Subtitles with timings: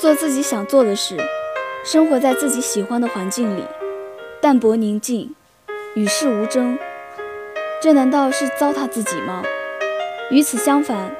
[0.00, 1.14] 做自己想做的事，
[1.84, 3.62] 生活在自己喜欢的环境里，
[4.40, 5.34] 淡泊宁静，
[5.94, 6.78] 与世无争，
[7.82, 9.42] 这难道是糟蹋自己吗？
[10.30, 11.14] 与此相反，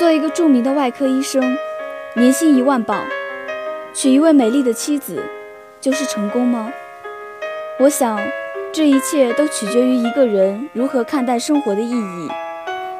[0.00, 1.56] 做一个著名的外科医生，
[2.16, 3.06] 年薪一万镑，
[3.94, 5.22] 娶一位美丽的妻子，
[5.80, 6.72] 就是成功吗？
[7.78, 8.18] 我想，
[8.72, 12.28] 这一切都取决于一个人如何看待生活的意义，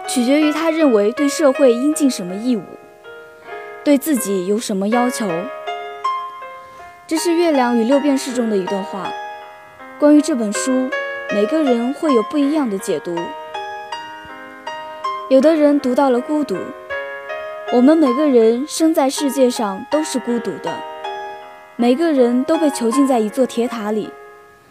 [0.06, 2.62] 取决于他认为对社会应尽什么义务，
[3.86, 5.28] 对自己有什么要求。
[7.06, 9.12] 这是《月亮与六便士》中的一段话。
[9.96, 10.90] 关于这本书，
[11.32, 13.16] 每个人会有不一样的解读。
[15.30, 16.56] 有的人读到了孤独。
[17.72, 20.74] 我们每个人生在世界上都是孤独的，
[21.76, 24.10] 每个人都被囚禁在一座铁塔里，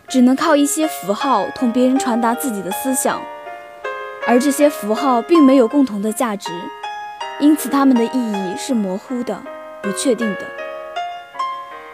[0.09, 3.21] 只能靠一些符号同别人传达自己的思想，
[4.27, 6.51] 而这些符号并没有共同的价值，
[7.39, 9.37] 因此它们的意义是模糊的、
[9.81, 10.41] 不确定的。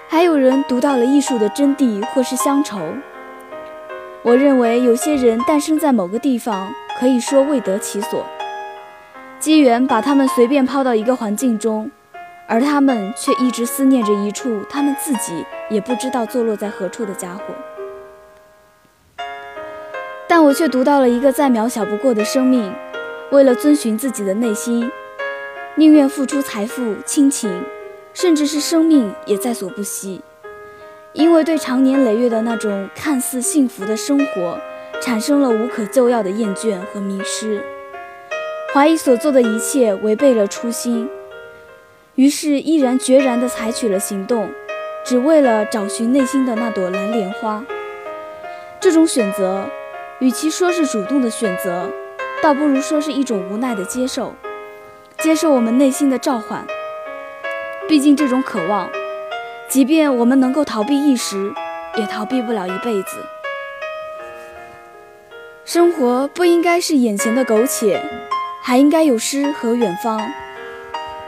[0.08, 2.80] 还有人读到了艺术的真谛或是乡愁。
[4.24, 8.24] 我认为有些人诞生在某个地方，可以说未得其所。
[9.40, 11.90] 机缘把他们随便抛到一个环境中，
[12.48, 17.42] 而他们却一直思念着一处他们自己也不知道坐落在何处的家伙。
[20.28, 22.72] 但我却读到了一个再渺小不过的生命，
[23.32, 24.92] 为了遵循自己的内心，
[25.76, 27.64] 宁愿付出财富、亲情，
[28.14, 30.22] 甚至是生命也在所不惜，
[31.14, 34.60] 因为对长年累月的那种看似幸福的生活，
[35.02, 37.64] 产生了无可救药的厌倦和迷失。
[38.74, 41.10] 怀疑所做的一切违背了初心，
[42.16, 44.50] 于是毅然决然地采取了行动，
[45.06, 47.64] 只为了找寻内心的那朵蓝莲花。
[48.82, 49.66] 这种选择，
[50.20, 51.90] 与其说是主动的选择，
[52.44, 54.34] 倒不如说是一种无奈的接受，
[55.22, 56.66] 接受我们内心的召唤。
[57.88, 58.90] 毕竟这种渴望，
[59.70, 61.54] 即便我们能够逃避一时，
[61.98, 63.18] 也逃避不了一辈子。
[65.64, 68.02] 生活不应该是眼前的苟且。
[68.64, 70.22] 还应该有诗和远方，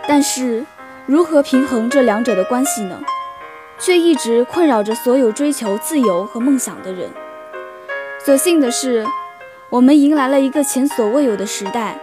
[0.07, 0.63] 但是
[1.07, 2.99] 如何平衡这两者的关系呢？
[3.79, 7.09] 却一直困扰着所有追求自由和梦想的人。
[8.23, 9.03] 所幸的是，
[9.71, 11.99] 我们迎来了一个前所未有的时代，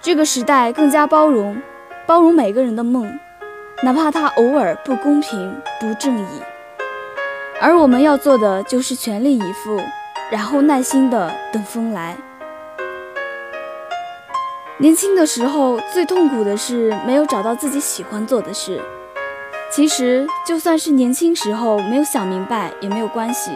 [0.00, 1.60] 这个时代更加包容，
[2.06, 3.18] 包容每个人的梦，
[3.82, 6.26] 哪怕它偶尔不公平、不正义。
[7.60, 9.80] 而我们要做的就是全力以赴，
[10.30, 12.16] 然后耐心的等风来。
[14.78, 18.80] 年轻的时候最痛苦的是没有找到自己喜欢做的事。
[19.70, 23.50] 其实就算是年轻时候没有想明白也没有关系，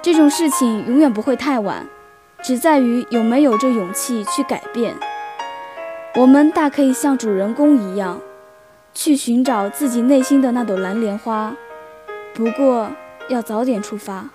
[0.00, 1.84] 这种事情永远不会太晚，
[2.40, 4.94] 只在于有没有这勇气去改变。
[6.16, 8.20] 我们大可以像主人公一样，
[8.94, 11.52] 去寻找自己内心的那朵蓝莲花，
[12.32, 12.88] 不过
[13.28, 14.30] 要早点出发。